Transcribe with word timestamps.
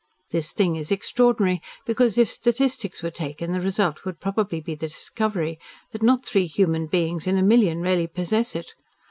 This 0.31 0.51
thing 0.51 0.77
is 0.77 0.89
extraordinary 0.89 1.61
because, 1.85 2.17
if 2.17 2.27
statistics 2.27 3.03
were 3.03 3.11
taken, 3.11 3.51
the 3.51 3.61
result 3.61 4.03
would 4.03 4.19
probably 4.19 4.59
be 4.59 4.73
the 4.73 4.87
discovery 4.87 5.59
that 5.91 6.01
not 6.01 6.25
three 6.25 6.47
human 6.47 6.87
beings 6.87 7.27
in 7.27 7.37
a 7.37 7.43
million 7.43 7.81
really 7.81 8.07
possess 8.07 8.55
it. 8.55 8.73